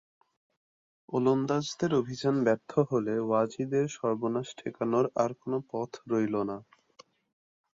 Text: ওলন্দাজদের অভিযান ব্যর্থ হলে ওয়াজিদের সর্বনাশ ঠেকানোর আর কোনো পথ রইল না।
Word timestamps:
ওলন্দাজদের 1.09 1.91
অভিযান 1.95 2.35
ব্যর্থ 2.45 2.71
হলে 2.89 3.13
ওয়াজিদের 3.19 3.85
সর্বনাশ 3.97 4.47
ঠেকানোর 4.59 5.05
আর 5.15 5.31
কোনো 5.41 5.57
পথ 5.71 5.91
রইল 6.07 6.35
না। 6.49 6.57